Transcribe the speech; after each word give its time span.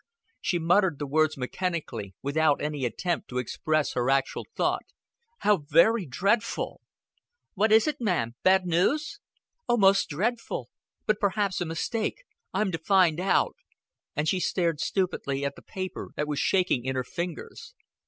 She 0.41 0.57
muttered 0.57 0.97
the 0.97 1.05
words 1.05 1.37
mechanically, 1.37 2.15
without 2.23 2.59
any 2.59 2.85
attempt 2.85 3.27
to 3.29 3.37
express 3.37 3.93
her 3.93 4.09
actual 4.09 4.47
thought. 4.55 4.81
"How 5.41 5.57
very 5.57 6.07
dreadful!" 6.07 6.81
"What 7.53 7.71
is 7.71 7.85
it, 7.85 7.97
ma'am? 8.01 8.33
Bad 8.41 8.65
news?" 8.65 9.19
"Oh, 9.69 9.77
most 9.77 10.09
dreadful. 10.09 10.69
But 11.05 11.19
perhaps 11.19 11.61
a 11.61 11.65
mistake. 11.65 12.23
I'm 12.51 12.71
to 12.71 12.79
find 12.79 13.19
out;" 13.19 13.55
and 14.15 14.27
she 14.27 14.39
stared 14.39 14.79
stupidly 14.79 15.45
at 15.45 15.55
the 15.55 15.61
paper 15.61 16.09
that 16.15 16.27
was 16.27 16.39
shaking 16.39 16.83
in 16.83 16.95
her 16.95 17.03
fingers. 17.03 17.75